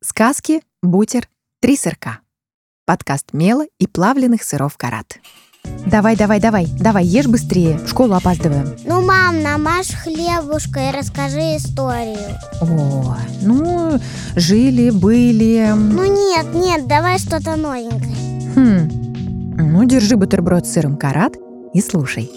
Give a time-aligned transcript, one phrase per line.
[0.00, 1.28] Сказки, бутер,
[1.60, 2.20] три сырка.
[2.86, 5.18] Подкаст мела и плавленых сыров карат.
[5.86, 8.76] Давай, давай, давай, давай, ешь быстрее, в школу опаздываем.
[8.84, 12.38] Ну, мам, намажь хлебушка и расскажи историю.
[12.60, 13.98] О, ну,
[14.36, 15.72] жили, были.
[15.76, 18.54] Ну нет, нет, давай что-то новенькое.
[18.54, 21.34] Хм, ну, держи бутерброд с сыром карат
[21.74, 22.30] и слушай.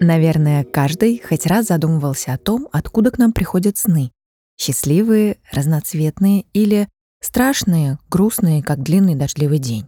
[0.00, 4.12] Наверное, каждый хоть раз задумывался о том, откуда к нам приходят сны.
[4.56, 6.88] Счастливые, разноцветные или
[7.20, 9.86] страшные, грустные, как длинный дождливый день.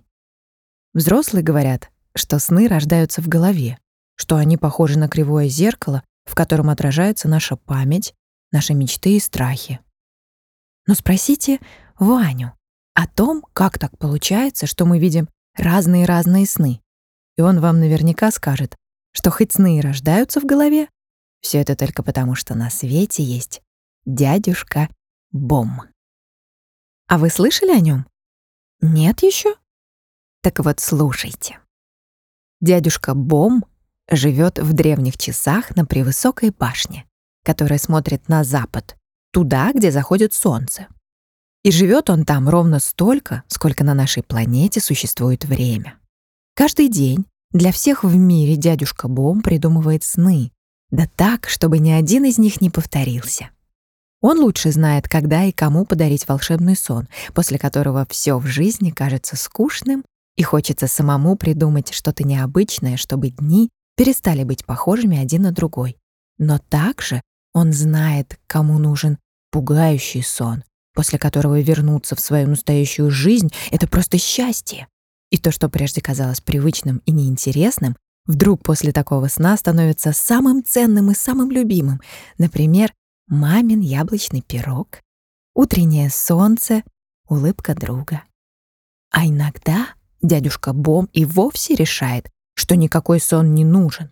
[0.94, 3.78] Взрослые говорят, что сны рождаются в голове,
[4.16, 8.14] что они похожи на кривое зеркало, в котором отражается наша память,
[8.52, 9.80] наши мечты и страхи.
[10.86, 11.60] Но спросите
[11.98, 12.54] Ваню
[12.94, 16.80] о том, как так получается, что мы видим разные-разные сны.
[17.36, 18.74] И он вам наверняка скажет,
[19.12, 20.88] что хоть сны и рождаются в голове,
[21.40, 23.62] все это только потому, что на свете есть
[24.08, 24.88] дядюшка
[25.32, 25.82] Бом.
[27.08, 28.06] А вы слышали о нем?
[28.80, 29.54] Нет еще?
[30.42, 31.58] Так вот, слушайте.
[32.62, 33.66] Дядюшка Бом
[34.10, 37.04] живет в древних часах на превысокой башне,
[37.44, 38.96] которая смотрит на запад,
[39.30, 40.86] туда, где заходит солнце.
[41.62, 45.98] И живет он там ровно столько, сколько на нашей планете существует время.
[46.54, 50.50] Каждый день для всех в мире дядюшка Бом придумывает сны,
[50.90, 53.50] да так, чтобы ни один из них не повторился.
[54.20, 59.36] Он лучше знает, когда и кому подарить волшебный сон, после которого все в жизни кажется
[59.36, 60.04] скучным
[60.36, 65.96] и хочется самому придумать что-то необычное, чтобы дни перестали быть похожими один на другой.
[66.38, 67.20] Но также
[67.52, 69.18] он знает, кому нужен
[69.50, 74.88] пугающий сон, после которого вернуться в свою настоящую жизнь— это просто счастье.
[75.30, 77.96] И то, что прежде казалось привычным и неинтересным,
[78.26, 82.00] вдруг после такого сна становится самым ценным и самым любимым.
[82.38, 82.92] Например,
[83.28, 85.02] мамин яблочный пирог,
[85.54, 86.82] утреннее солнце,
[87.28, 88.24] улыбка друга.
[89.10, 89.88] А иногда
[90.22, 94.10] дядюшка Бом и вовсе решает, что никакой сон не нужен,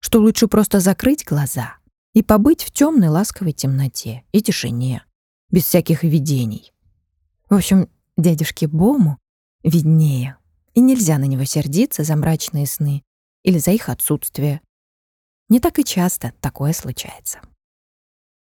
[0.00, 1.76] что лучше просто закрыть глаза
[2.14, 5.04] и побыть в темной ласковой темноте и тишине,
[5.50, 6.72] без всяких видений.
[7.50, 9.18] В общем, дядюшке Бому
[9.62, 10.36] виднее,
[10.74, 13.02] и нельзя на него сердиться за мрачные сны
[13.42, 14.60] или за их отсутствие.
[15.48, 17.40] Не так и часто такое случается.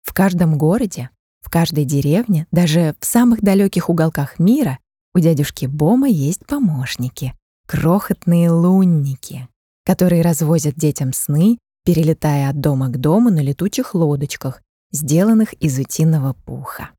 [0.06, 1.10] В каждом городе,
[1.42, 4.78] в каждой деревне, даже в самых далеких уголках мира
[5.14, 7.34] у дядюшки Бома есть помощники,
[7.66, 9.48] крохотные лунники,
[9.84, 14.62] которые развозят детям сны, перелетая от дома к дому на летучих лодочках,
[14.92, 16.90] сделанных из утиного пуха.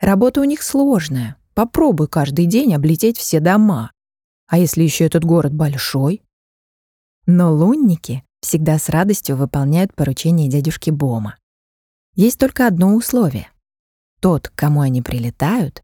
[0.00, 1.36] Работа у них сложная.
[1.54, 3.92] Попробуй каждый день облететь все дома.
[4.48, 6.22] А если еще этот город большой?
[7.26, 11.36] Но лунники всегда с радостью выполняют поручения дядюшки Бома.
[12.20, 13.50] Есть только одно условие.
[14.20, 15.82] Тот, к кому они прилетают,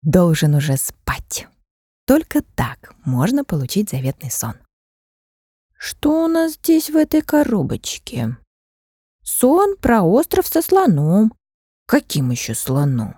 [0.00, 1.46] должен уже спать.
[2.06, 4.54] Только так можно получить заветный сон.
[5.76, 8.38] Что у нас здесь в этой коробочке?
[9.22, 11.34] Сон про остров со слоном.
[11.86, 13.16] Каким еще слоном?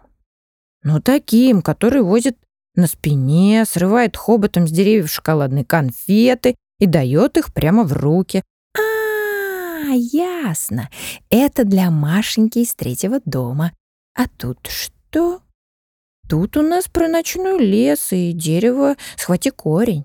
[0.82, 2.36] Ну, таким, который возит
[2.74, 8.42] на спине, срывает хоботом с деревьев шоколадные конфеты и дает их прямо в руки,
[9.92, 10.90] ясно.
[11.30, 13.72] Это для Машеньки из третьего дома.
[14.14, 15.40] А тут что?
[16.28, 20.04] Тут у нас про ночной лес и дерево «Схвати корень».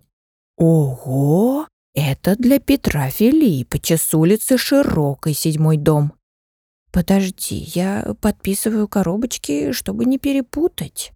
[0.58, 1.68] Ого!
[1.94, 6.14] Это для Петра Филиппыча с улицы Широкой, седьмой дом.
[6.92, 11.12] Подожди, я подписываю коробочки, чтобы не перепутать.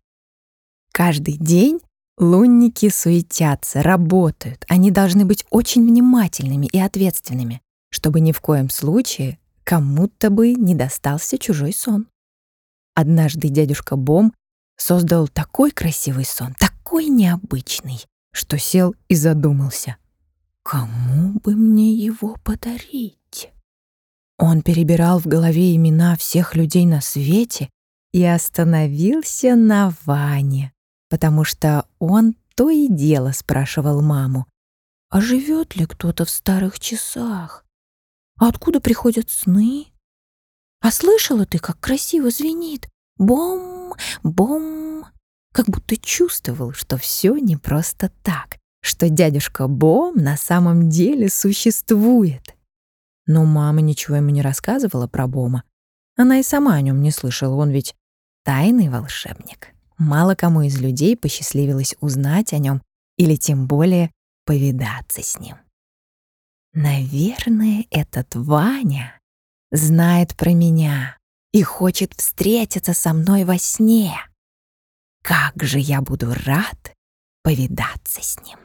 [0.91, 1.79] Каждый день
[2.17, 4.65] лунники суетятся, работают.
[4.67, 7.61] Они должны быть очень внимательными и ответственными
[7.95, 12.09] чтобы ни в коем случае кому-то бы не достался чужой сон.
[12.93, 14.33] Однажды дядюшка Бом
[14.75, 18.03] создал такой красивый сон, такой необычный,
[18.33, 19.95] что сел и задумался.
[20.61, 23.53] Кому бы мне его подарить?
[24.37, 27.69] Он перебирал в голове имена всех людей на свете
[28.11, 30.73] и остановился на Ване,
[31.09, 34.47] потому что он то и дело спрашивал маму,
[35.09, 37.64] а живет ли кто-то в старых часах?
[38.37, 39.87] А откуда приходят сны?
[40.81, 42.89] А слышала ты, как красиво звенит?
[43.17, 43.93] Бом,
[44.23, 45.05] бом.
[45.53, 52.55] Как будто чувствовал, что все не просто так, что дядюшка Бом на самом деле существует.
[53.25, 55.63] Но мама ничего ему не рассказывала про Бома.
[56.17, 57.95] Она и сама о нем не слышала, он ведь
[58.43, 59.69] тайный волшебник.
[59.97, 62.81] Мало кому из людей посчастливилось узнать о нем
[63.17, 64.11] или тем более
[64.45, 65.55] повидаться с ним.
[66.75, 69.17] Наверное, этот Ваня
[69.71, 71.15] знает про меня
[71.53, 74.13] и хочет встретиться со мной во сне.
[75.23, 76.93] как же я буду рад
[77.43, 78.57] повидаться с ним.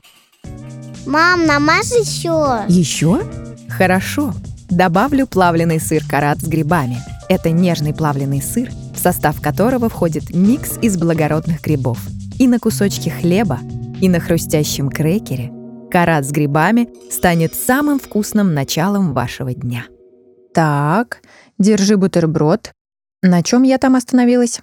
[1.07, 2.65] Мам, намажь еще.
[2.69, 3.23] Еще?
[3.69, 4.35] Хорошо.
[4.69, 6.99] Добавлю плавленый сыр карат с грибами.
[7.29, 12.01] Это нежный плавленый сыр, в состав которого входит микс из благородных грибов.
[12.41, 13.61] И на кусочке хлеба,
[14.01, 15.53] и на хрустящем крекере
[15.91, 19.87] карат с грибами станет самым вкусным началом вашего дня.
[20.55, 21.23] Так,
[21.59, 22.73] держи бутерброд.
[23.23, 24.61] На чем я там остановилась?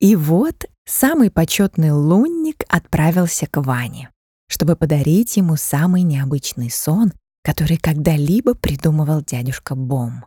[0.00, 4.10] И вот самый почетный лунник отправился к Ване,
[4.48, 7.12] чтобы подарить ему самый необычный сон,
[7.44, 10.24] который когда-либо придумывал дядюшка Бом.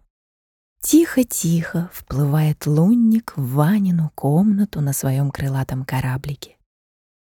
[0.82, 6.58] Тихо-тихо вплывает лунник в Ванину комнату на своем крылатом кораблике.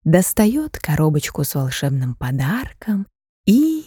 [0.04, 3.06] Достает коробочку с волшебным подарком
[3.46, 3.84] и...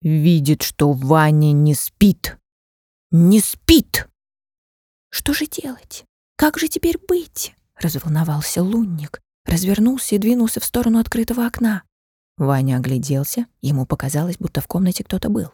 [0.00, 2.38] Видит, что Ваня не спит.
[3.10, 4.08] Не спит!
[5.10, 6.04] Что же делать?
[6.36, 7.54] Как же теперь быть?
[7.76, 11.82] Разволновался лунник, развернулся и двинулся в сторону открытого окна.
[12.38, 15.50] Ваня огляделся, ему показалось, будто в комнате кто-то был.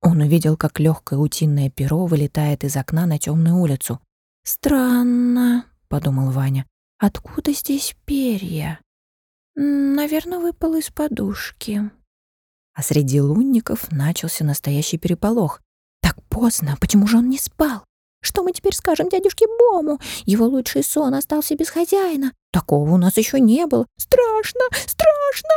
[0.00, 4.00] Он увидел, как легкое утиное перо вылетает из окна на темную улицу.
[4.44, 6.66] «Странно»,— подумал Ваня,—
[6.98, 8.80] «откуда здесь перья?»
[9.60, 11.90] «Наверное, выпал из подушки».
[12.74, 15.60] А среди лунников начался настоящий переполох.
[16.00, 17.84] «Так поздно, почему же он не спал?
[18.22, 19.98] Что мы теперь скажем дядюшке Бому?
[20.26, 22.34] Его лучший сон остался без хозяина.
[22.52, 23.84] Такого у нас еще не было.
[23.98, 25.50] Страшно, страшно!»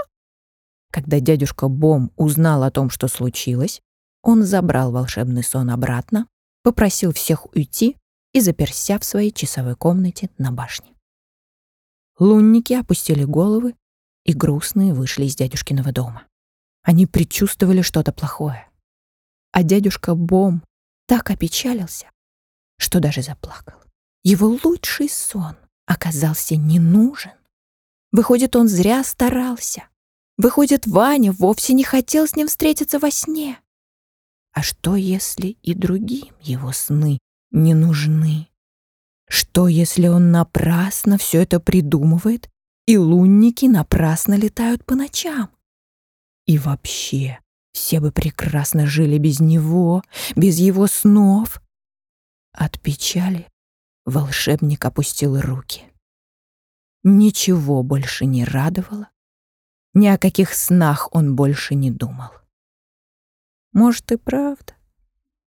[0.91, 3.81] Когда дядюшка Бом узнал о том, что случилось,
[4.23, 6.27] он забрал волшебный сон обратно,
[6.63, 7.97] попросил всех уйти
[8.33, 10.87] и заперся в своей часовой комнате на башне.
[12.17, 13.75] Лунники опустили головы
[14.25, 16.27] и грустные вышли из дядюшкиного дома.
[16.83, 18.67] Они предчувствовали что-то плохое.
[19.51, 20.63] А дядюшка Бом
[21.07, 22.09] так опечалился,
[22.77, 23.79] что даже заплакал.
[24.23, 27.33] Его лучший сон оказался не нужен.
[28.11, 29.83] Выходит, он зря старался.
[30.37, 33.59] Выходит, Ваня вовсе не хотел с ним встретиться во сне.
[34.53, 37.19] А что, если и другим его сны
[37.51, 38.47] не нужны?
[39.29, 42.49] Что, если он напрасно все это придумывает,
[42.91, 45.49] и лунники напрасно летают по ночам?
[46.45, 47.39] И вообще,
[47.71, 50.03] все бы прекрасно жили без него,
[50.35, 51.61] без его снов.
[52.51, 53.47] От печали
[54.03, 55.83] волшебник опустил руки.
[57.03, 59.09] Ничего больше не радовало,
[59.93, 62.31] ни о каких снах он больше не думал.
[63.71, 64.73] Может и правда,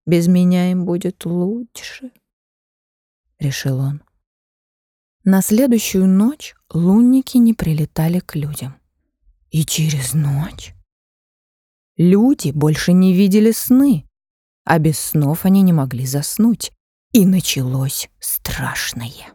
[0.05, 2.11] без меня им будет лучше,—
[3.39, 4.03] решил он.
[5.23, 8.75] На следующую ночь лунники не прилетали к людям.
[9.51, 10.73] И через ночь
[11.97, 14.05] люди больше не видели сны,
[14.65, 16.71] а без снов они не могли заснуть.
[17.11, 19.33] И началось страшное.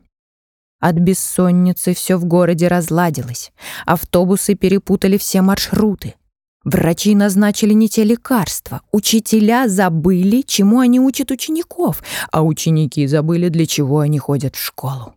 [0.79, 3.53] От бессонницы все в городе разладилось.
[3.85, 6.15] Автобусы перепутали все маршруты.
[6.63, 8.83] Врачи назначили не те лекарства.
[8.93, 15.15] Учителя забыли, чему они учат учеников, а ученики забыли, для чего они ходят в школу.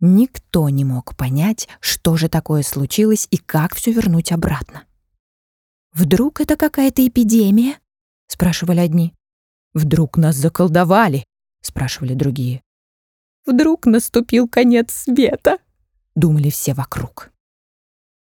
[0.00, 4.84] Никто не мог понять, что же такое случилось и как все вернуть обратно.
[5.92, 7.78] «Вдруг это какая-то эпидемия?»—
[8.26, 9.14] спрашивали одни.
[9.72, 11.24] «Вдруг нас заколдовали?»—
[11.62, 12.62] спрашивали другие.
[13.46, 15.58] Вдруг наступил конец света,
[16.14, 17.30] думали все вокруг.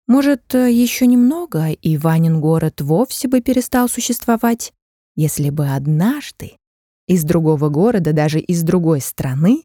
[0.07, 4.73] Может, еще немного, и Ванин город вовсе бы перестал существовать,
[5.17, 6.57] если бы однажды
[7.07, 9.65] из другого города, даже из другой страны,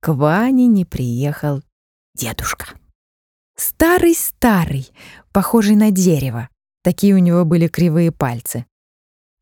[0.00, 1.62] к Ване не приехал
[2.14, 2.68] дедушка.
[3.56, 4.90] Старый-старый,
[5.32, 6.48] похожий на дерево.
[6.82, 8.64] Такие у него были кривые пальцы.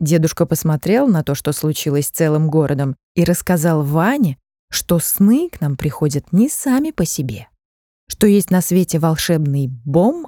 [0.01, 4.37] Дедушка посмотрел на то, что случилось с целым городом, и рассказал Ване,
[4.71, 7.49] что сны к нам приходят не сами по себе,
[8.09, 10.27] что есть на свете волшебный бом,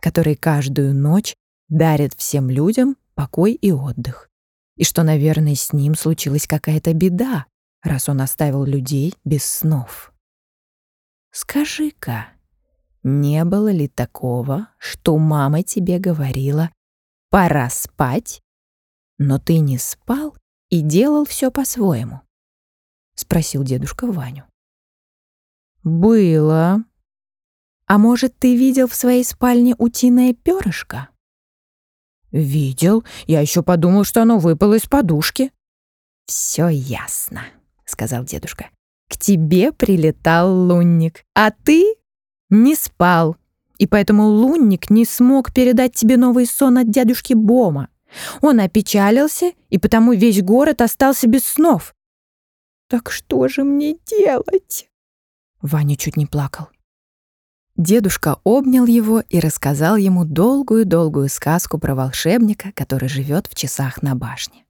[0.00, 1.34] который каждую ночь
[1.68, 4.28] дарит всем людям покой и отдых,
[4.76, 7.46] и что, наверное, с ним случилась какая-то беда,
[7.82, 10.12] раз он оставил людей без снов.
[11.30, 12.28] Скажи-ка,
[13.02, 16.70] не было ли такого, что мама тебе говорила
[17.30, 18.42] «пора спать»,
[19.18, 20.36] но ты не спал
[20.70, 22.22] и делал все по-своему?
[23.14, 24.46] спросил дедушка Ваню.
[25.82, 26.84] Было.
[27.86, 31.08] А может, ты видел в своей спальне утиное перышко?
[32.30, 33.04] Видел.
[33.26, 35.52] Я еще подумал, что оно выпало из подушки.
[36.26, 37.42] Все ясно,
[37.90, 38.70] сказал дедушка.
[39.08, 41.84] К тебе прилетал лунник, а ты
[42.48, 43.36] не спал.
[43.78, 47.88] И поэтому лунник не смог передать тебе новый сон от дядюшки Бома.
[48.40, 51.94] Он опечалился, и потому весь город остался без снов.
[52.88, 54.88] «Так что же мне делать?»
[55.62, 56.68] Ваня чуть не плакал.
[57.76, 64.14] Дедушка обнял его и рассказал ему долгую-долгую сказку про волшебника, который живет в часах на
[64.14, 64.64] башне.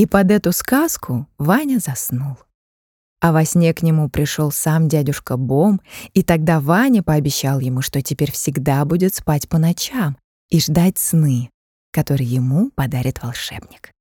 [0.00, 2.38] И под эту сказку Ваня заснул.
[3.20, 5.82] А во сне к нему пришел сам дядюшка Бом,
[6.14, 10.16] и тогда Ваня пообещал ему, что теперь всегда будет спать по ночам
[10.48, 11.50] и ждать сны,
[11.92, 13.92] которые ему подарит волшебник.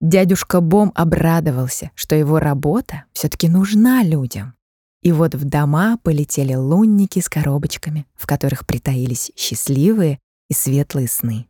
[0.00, 4.54] Дядюшка Бом обрадовался, что его работа все таки нужна людям.
[5.02, 11.48] И вот в дома полетели лунники с коробочками, в которых притаились счастливые и светлые сны.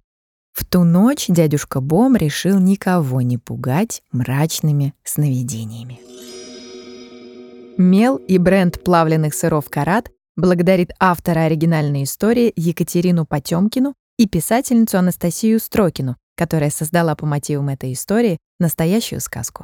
[0.54, 5.98] В ту ночь дядюшка Бом решил никого не пугать мрачными сновидениями.
[7.76, 15.58] Мел и бренд плавленных сыров «Карат» благодарит автора оригинальной истории Екатерину Потемкину и писательницу Анастасию
[15.58, 19.62] Строкину, которая создала по мотивам этой истории настоящую сказку.